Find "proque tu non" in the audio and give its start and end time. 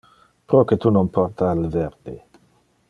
0.53-1.11